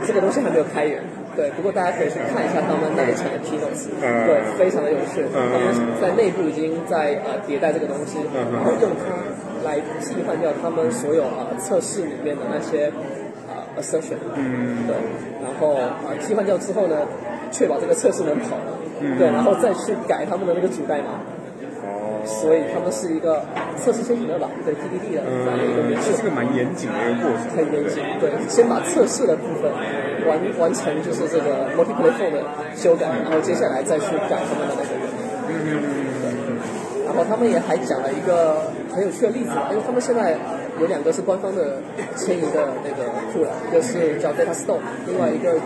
[0.06, 1.02] 这个东西还没有开源，
[1.36, 8.20] 对，不过大家可以去看一下他们那一层的 keynotes，对，非常的有趣，他们在内部已经在呃迭代这个东西，
[8.54, 9.16] 然后用它
[9.64, 12.92] 来替换掉他们所有呃测试里面的那些
[13.48, 14.96] 呃 assertion，嗯，对，
[15.42, 16.96] 然后啊替换掉之后呢？
[17.52, 18.56] 确保这个测试能跑，
[19.20, 21.20] 对，然后再去改他们的那个主代码。
[21.84, 22.24] 哦。
[22.24, 23.44] 所以他们是一个
[23.76, 24.48] 测试先行的吧？
[24.64, 27.52] 对 TDD 的这样的一个是这个蛮严谨的一个过程。
[27.52, 29.68] 很严谨，对，先把测试的部分
[30.28, 32.44] 完完成，就是这个 multi-platform 的
[32.76, 34.92] 修改，然后接下来再去改他们的那个。
[37.06, 40.38] 然后他们也还讲了一个很有趣的例子，因为他们现在
[40.80, 41.82] 有两个是官方的
[42.16, 45.60] 迁移的那个库了，一个是叫 Data Store，另外一个。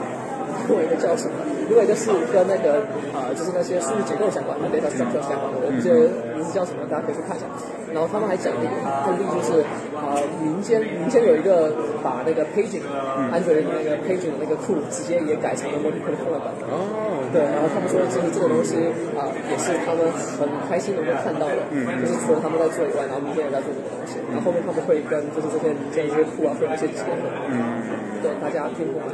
[0.68, 1.34] 另外一个叫什么？
[1.68, 7.46] 另外一个是跟那个呃，就是那些数据结构相关的，data structure 相关的，我不记得名字叫什么，大家可以去看一下。
[7.94, 9.64] 然后他们还讲了一个案例，就是
[9.96, 11.72] 啊，民间民间有一个
[12.04, 12.84] 把那个 paging
[13.32, 16.70] Android 那个 paging 的那个库直接也改成了 multi-platform 版本。
[16.70, 17.24] 哦。
[17.34, 18.76] 对，然后他们说其实这个东西
[19.18, 20.06] 啊，也是他们
[20.38, 21.58] 很开心能够看到的，
[21.98, 24.20] 就是除了他们在做以外，然后民间也在做这个东西。
[24.30, 27.26] 然后后面他们会跟就是这些民间这些库啊会有一些结合。
[27.48, 27.80] 嗯。
[28.26, 29.14] 对，大家听过吗？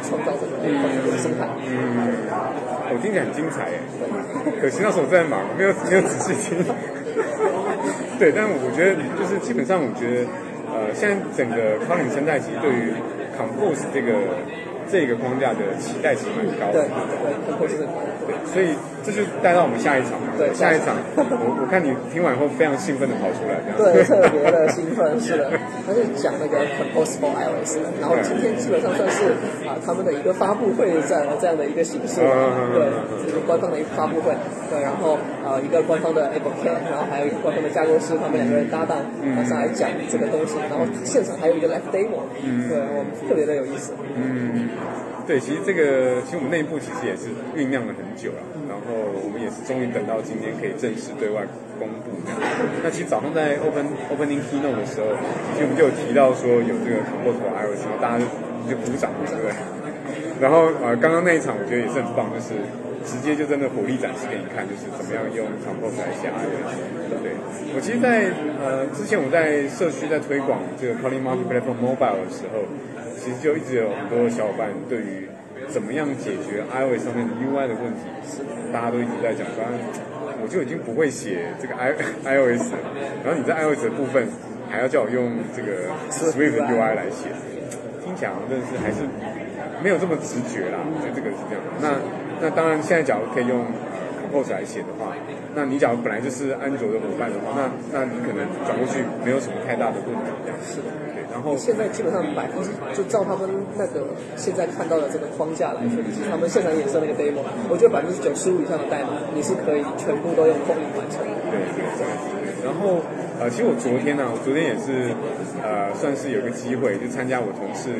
[0.00, 2.24] 创造这个生态，嗯，
[2.88, 3.76] 我听起来很精彩耶，
[4.60, 6.64] 可惜那时候我在忙，没有没有仔细听。
[8.18, 10.24] 对，但我觉得就是基本上，我觉得
[10.72, 12.96] 呃，现在整个 i n 生态其实对于
[13.36, 14.12] Compose 这个
[14.94, 17.82] 这个框架的期待其实蛮高的，对对，
[18.46, 18.78] 所以。
[19.04, 25.52] 这就带到我们下一场，对，下一场，我我看你听完后非常兴奋的跑出来，对，特别的兴奋，是的，
[25.84, 29.36] 他是讲那个 Compose for iOS 的，然后今天基本上算是
[29.68, 32.24] 啊他们的一个发布会这样这样的一个形式，
[32.72, 32.88] 对，
[33.20, 34.32] 就是官方的一个发布会，
[34.72, 39.04] 对，然后呃一个官方的 Apple Care，然后还有一个官方的架构师，他们两个人搭档
[39.44, 44.72] 上来讲这个东西，然后现场还有一个 Live Demo，对，我们特别的有意思，嗯。
[45.26, 48.92] 对，其实这个其实我们内部其实也是酝酿了很久了，然后
[49.24, 51.40] 我们也是终于等到今天可以正式对外
[51.80, 52.12] 公布。
[52.84, 55.16] 那其实早上在 open opening keynote 的时候，
[55.56, 58.28] 其实我们就有提到说有这个 Compose for iOS，然后大家就
[58.68, 59.56] 就鼓掌了，对不对？
[60.44, 62.52] 然后呃，刚刚那一场我觉得也是很棒，就是
[63.08, 66.76] 直接就真的火力展示给你看，就是怎么样用 Compose 来写 iOS。
[67.24, 67.32] 对，
[67.72, 68.28] 我其实，在
[68.60, 72.60] 呃之前我在社区在推广这个 Calling Multi Platform Mobile 的时候，
[73.24, 75.26] 其实就一直有很多小伙伴对于
[75.68, 78.04] 怎么样解决 iOS 上面的 UI 的问题，
[78.70, 79.64] 大家都一直在讲，说
[80.42, 81.88] 我就已经不会写这个 i
[82.36, 82.68] iOS，
[83.24, 84.28] 然后你在 iOS 的部分
[84.68, 87.32] 还要叫我用这个 Swift UI 来写，
[88.04, 89.08] 听起来真的是还是。
[89.82, 91.60] 没有这么直觉啦，就这个是这样。
[91.82, 91.92] 那
[92.40, 93.66] 那当然，现在假如可以用
[94.32, 95.12] Compose 来写的话，
[95.54, 100.26] 那你假如本来就是安卓的伙伴的话，那那你可能转过去没有什么太大的问题。
[100.66, 101.22] 是的，对。
[101.32, 111.22] 然后现在基本上百分之就照他们那个现在看到的这个框架来说，就是他们现场演示那个 demo，我觉得百分之九十五以上的代码你是可以全部都用口音完成。
[111.50, 112.06] 对对对。
[112.64, 113.02] 然后
[113.38, 115.12] 呃，其实我昨天呢，我昨天也是
[115.62, 117.92] 呃，算是有个机会，就参加我同事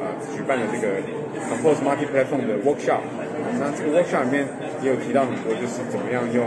[0.00, 1.00] 呃举办的这个。
[1.48, 3.00] Compose Multi Platform 的 workshop，
[3.58, 4.46] 那这个 workshop 里面
[4.82, 6.44] 也有提到很多，就是怎么样用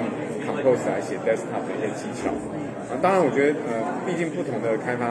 [0.63, 2.29] Post 来写 desktop 的一些技巧。
[2.87, 5.05] 啊，当然我觉得呃，毕竟不同的开发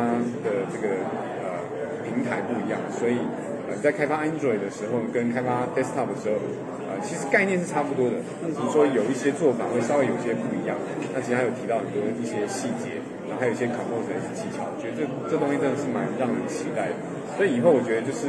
[0.47, 1.03] 的这个
[1.43, 1.61] 呃
[2.07, 3.19] 平台不一样，所以
[3.69, 6.37] 呃在开发 Android 的时候跟开发 desktop 的时候，
[6.87, 8.21] 呃其实概念是差不多的，
[8.53, 10.77] 只是说有一些做法会稍微有些不一样。
[11.15, 16.97] 那其实还有提到很多一些细节，然后还有一些 Compose 的一些技巧，我觉得这这东西真的是蛮让人期待的。
[17.37, 18.29] 所以以后我觉得就是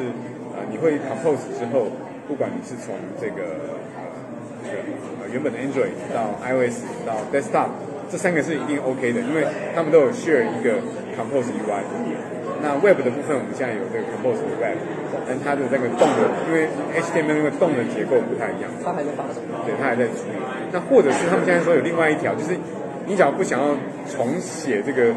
[0.57, 0.63] 呃。
[0.71, 1.91] 你会 compose 之后，
[2.29, 3.75] 不管你是从这个
[4.63, 4.69] 呃
[5.21, 7.69] 呃原本的 Android 到 iOS 到 Desktop，
[8.09, 9.45] 这三个是一定 OK 的，因为
[9.75, 10.79] 他们都有 share 一个
[11.17, 11.83] compose UI。
[12.61, 14.77] 那 Web 的部分，我们现在有这个 compose 的 Web，
[15.27, 20.37] 但它的那个动的，因为 HTML 那个动的结构不太一样，它还在发展，对，它还在处理。
[20.71, 22.53] 那或者是他们现在说有另外一条，就是
[23.07, 23.73] 你只要不想要
[24.05, 25.09] 重写这个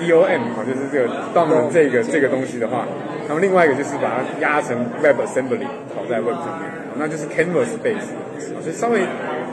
[0.00, 2.88] DOM 啊，就是这个 DOM 这个这个东西的话。
[3.26, 8.12] 然后另外一个就是把它压成 Web Assembly 跑在 Web 上面，那就是 Canvas base，
[8.60, 9.00] 所以稍微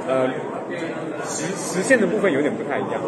[0.07, 0.27] 呃
[1.25, 3.01] 实实现的部分有点不太一样，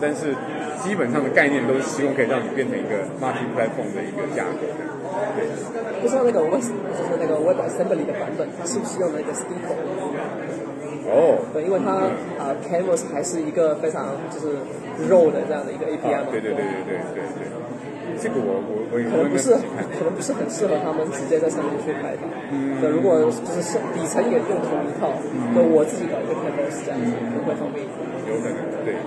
[0.00, 0.34] 但是
[0.82, 4.66] 基本上的概念都是希望可以让你变成一个 multi platform 的一个架构。
[5.34, 5.46] 对，
[6.02, 9.74] 不知道那个 Web 就是那个 Web Assembly 的版本它是不是用那个 Sticker？
[11.10, 11.92] 哦，对，因为它
[12.42, 14.58] 啊 Canvas 还是一个非常就是
[15.06, 16.32] 肉的这样的一个 API 嘛。
[16.32, 17.46] 对对对对对对对。
[18.18, 19.54] 这个我我我可能不是
[19.94, 22.26] 可能不是很适合他们直接在上面去开发。
[22.50, 22.80] 嗯。
[22.82, 23.30] 对，如果就
[23.62, 25.14] 是底层也用同一套，
[25.54, 28.02] 那我自己搞一个 canvas 这样子，可能会方便一点。
[28.26, 28.98] 有可能，对。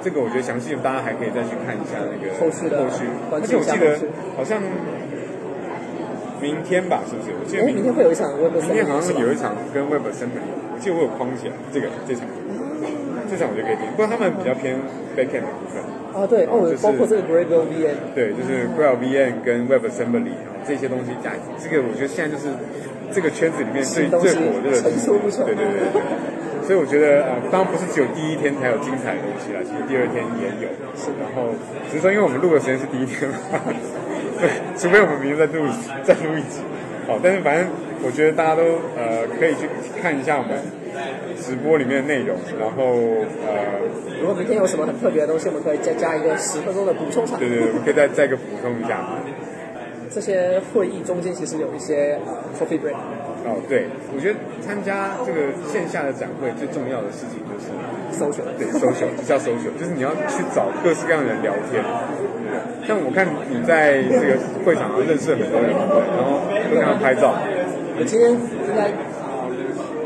[0.00, 3.08] 这个我觉得详细大家还可以再去看一下那个后续的后续。
[3.32, 3.96] 而且我记得
[4.36, 4.60] 好像
[6.40, 7.32] 明天吧，是不是？
[7.40, 8.52] 我记得明天会有一场 Web。
[8.52, 12.28] 明天好像有一场跟 Web Assembly，我记得我有框起来，这个这场，
[13.34, 13.90] 这场我就可以听。
[13.92, 14.78] 不过他们比较偏
[15.18, 15.82] backend 的部分。
[16.14, 22.54] 啊，对，哦，包括这个 Gradle VN 对，就是 Gradle VN 跟 Web Assembly 啊这些东西，加这个我觉得现在就是
[23.10, 24.86] 这个圈子里面最最火热的，
[25.42, 25.98] 对对对。
[26.62, 30.70] 所以我觉得呃，当然不是只有第一天才有精彩的东西啦，其实第二天也有。
[30.96, 31.50] 是，然后
[31.90, 33.36] 只是说因为我们录的时间是第一天嘛，
[34.40, 35.66] 对，除非我们明天再录
[36.06, 36.62] 再录一集。
[37.06, 37.66] 好，但是反正
[38.02, 38.62] 我觉得大家都
[38.96, 39.68] 呃可以去
[40.00, 40.58] 看一下我们。
[41.36, 42.94] 直播里面的内容，然后
[43.44, 43.82] 呃，
[44.20, 47.36] 如果明天有什么很特别的东西，我们可以再加一个十分钟的补充场。
[47.36, 49.04] 对对，我们可以再再一个补充一下。
[50.08, 52.16] 这些会议中间其实有一些
[52.56, 52.94] coffee break。
[53.44, 57.68] 哦，对，我觉得参加这个线下的展会最重要的事情就是
[58.14, 61.82] 搜寻，对，搜寻，就叫搜寻，就是你要去找各式各样的人聊天。
[62.86, 67.34] 像我看你在这个会场上认识很多人，然后都跟他拍照。
[67.98, 68.90] 我今天应该。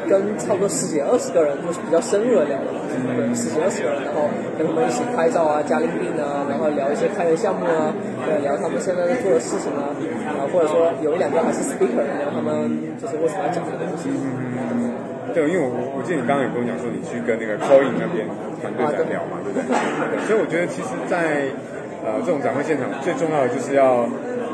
[0.09, 2.73] 跟差不多十几二十个人，就是比较深入的聊的，
[3.13, 4.25] 对，十几二十个人，然后
[4.57, 7.93] 跟他们一起拍照啊，加 i n 啊，然后聊一些开源项目啊，
[8.25, 9.93] 对，聊他们现在在做的事情啊，
[10.33, 14.09] 啊，或者说有一两个还是 speaker，聊他们就是为什么要讲这个东西。
[14.09, 14.97] 嗯，
[15.37, 18.25] 对，因为我我记得你刚刚有跟我讲说你去跟那个 Coin 那边
[18.65, 19.69] 团队在聊嘛，对不对？
[19.69, 21.53] 对，所以我觉得其实，在
[22.05, 24.09] 呃这种展会现场，最重要的就是要。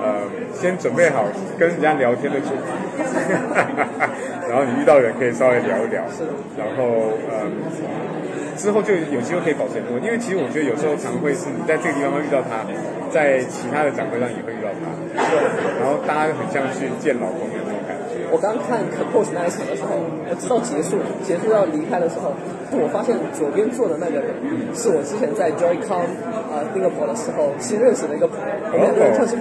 [0.05, 0.21] 呃，
[0.53, 1.25] 先准备好
[1.59, 2.69] 跟人家聊天的主题，
[4.51, 6.05] 然后你遇到人可以稍微聊一聊，
[6.59, 7.49] 然后呃，
[8.55, 9.97] 之后就有机会可以保持联络。
[10.05, 12.69] 因为其实我觉得有时候常会是你在这个地方会遇到他，
[13.09, 14.93] 在其他的展会上也会遇到他，
[15.81, 17.74] 然后大家很像去见老朋友那种感觉。
[18.35, 19.95] 我刚看 Compose 那一场的时候，
[20.27, 22.35] 我知道结束结束要离开的时候，
[22.75, 24.35] 我发现左边坐的那个人
[24.75, 26.03] 是我之前在 JoyCon
[26.51, 29.39] 啊 Singapore 的时候新认识的一个朋友，我们两个人跳起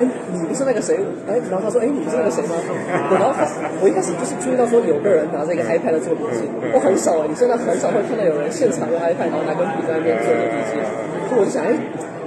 [0.00, 0.96] 哎，你不是那个谁？
[1.28, 2.56] 哎，然后他说，哎，你不是那个谁吗？
[3.12, 3.44] 然后他，
[3.82, 10.80] 我一开始就是注意到说有个人拿着一个 iPad 做笔记，我很少，你现在很少会看到有人现场用 iPad 然后拿根笔在那边做笔记，
[11.28, 11.74] 所以我就想，哎，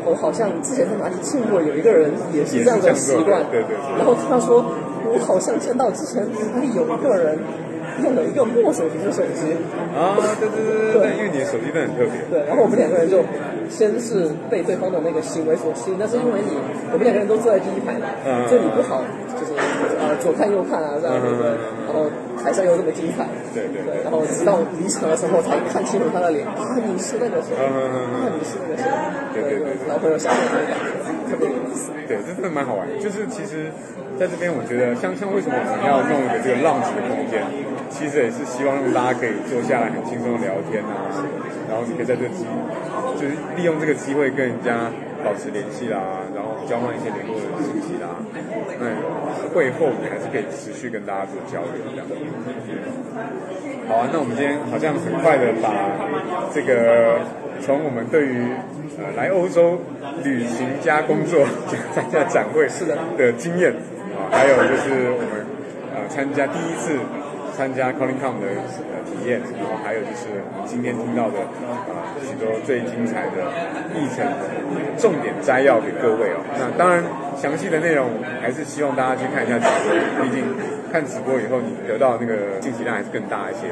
[0.03, 3.73] 我好像之前在哪里见过有一个人也是这样的习惯，对对。
[3.97, 4.67] 然后他说，
[5.05, 6.25] 我好像见到之前
[6.75, 7.37] 有一个人。
[8.01, 9.51] 用了一个墨水屏的手机
[9.93, 12.17] 啊，对对对对对，因为你的手机都很特别。
[12.31, 13.21] 对，然后我们两个人就
[13.69, 16.55] 先是被对方的那个行为所吸引，但是因为你
[16.89, 18.07] 我们两个人都坐在第一排嘛，
[18.47, 19.03] 所以你不好
[19.37, 19.53] 就是
[19.99, 21.51] 呃左看右看啊这样对不对？
[21.85, 22.09] 然后
[22.41, 27.53] 台上又这么精彩，对对对，然后直到离场的时候才看清楚他的脸啊，你是那个谁？
[27.55, 27.63] 啊，
[28.33, 28.83] 你是那个谁？
[29.33, 30.89] 对对对，老朋友相识的感觉
[31.29, 31.91] 特别有意思。
[32.07, 32.87] 对，这真的蛮好玩。
[32.99, 33.71] 就是其实
[34.19, 37.45] 在这边，我觉得像像为什么我们要弄一个这个浪子的空间？
[37.91, 41.11] 其实也是希望让大家可以坐下来很轻松的聊天啊，
[41.69, 42.47] 然后你可以在这机，
[43.19, 44.89] 就是利用这个机会跟人家
[45.23, 45.99] 保持联系啦，
[46.33, 48.15] 然后交换一些联络的信息啦。
[48.79, 48.85] 那
[49.53, 52.07] 会后你还是可以持续跟大家做交流这样。
[53.87, 55.71] 好啊，那我们今天好像很快的把
[56.53, 57.19] 这个
[57.61, 58.47] 从我们对于
[58.97, 59.79] 呃来欧洲
[60.23, 61.45] 旅行加工作
[61.93, 63.73] 参加展会是的的经验
[64.15, 65.45] 啊，还有就是我们
[65.93, 66.97] 呃参加第一次。
[67.55, 71.85] 参加 Calling Com 的呃体验，然后还有就是我们今天听到的啊
[72.21, 73.45] 许多最精彩的
[73.93, 74.25] 议程
[74.97, 76.39] 重点摘要给各位哦。
[76.57, 77.03] 那当然
[77.35, 78.09] 详细的内容
[78.41, 80.43] 还是希望大家去看一下直播，毕竟
[80.91, 83.67] 看直播以后你得到那个信息量还是更大一些。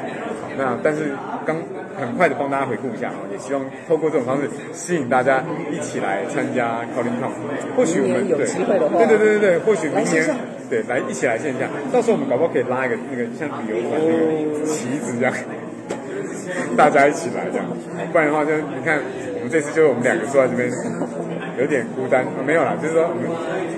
[0.58, 1.16] 那但是
[1.46, 1.56] 刚
[1.98, 7.32] 很快的帮大家回顾一下啊，也希望透过这种方式吸引大家一起来参加 Calling Com。
[7.76, 10.59] 或许我们有机会的话，对对对对对，或许明年。
[10.70, 14.14] 对，来一起来线下，到时候我们搞不好可以拉一个那个像旅游团那
[14.46, 15.34] 个旗子这样，
[16.78, 17.66] 大家一起来这样，
[18.12, 19.02] 不然的话就你看
[19.36, 20.70] 我们这次就是我们两个坐在这边，
[21.58, 23.26] 有点孤单，没有啦，就是说我们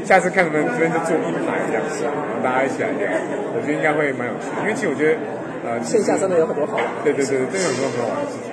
[0.04, 3.08] 下次看能不能这边就坐一排这样，然后大家一起来聊，
[3.56, 5.18] 我觉得应该会蛮有趣，因为其实我觉得
[5.64, 8.51] 呃线下真的有很多好玩，对对对对，真的有很多很好玩的事情。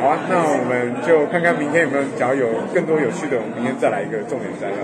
[0.00, 4.76] 好啊，那我们就看看明天有没有，只要有更多有趣的，我们明天再来一个重点摘要。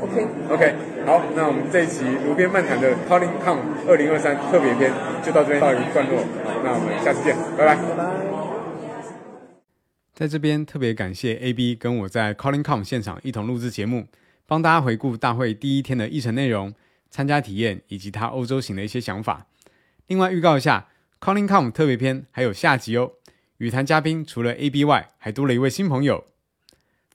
[0.00, 4.90] OK OK，好，那我们这一期炉边漫谈的 Calling Com 二零二三特别篇
[5.22, 6.24] 就到这边告一段落。
[6.64, 7.76] 那我们下次见，拜拜。
[7.76, 8.04] 拜拜。
[10.14, 14.06] 在这边特别感谢 AB 跟我在 Calling Com 现场一同录制节目，
[14.46, 16.72] 帮大家回顾大会第一天的议程内容、
[17.10, 19.46] 参加体验以及他欧洲行的一些想法。
[20.06, 20.86] 另外预告一下
[21.20, 23.10] ，Calling Com 特别篇还有下集哦。
[23.58, 26.24] 语谈嘉宾除了 A B 外，还多了一位新朋友。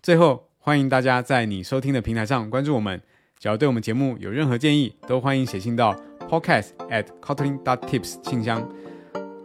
[0.02, 3.02] 最后，欢迎大家在你收听的平台上关注我们。
[3.38, 5.96] 只要对我们节目有任何建议，都欢迎写信到
[6.30, 8.68] podcast at kotlin dot tips 信箱。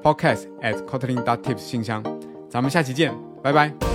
[0.03, 2.03] podcast at kotlin dot tips 信箱。
[2.49, 3.93] 咱们下期见，拜拜。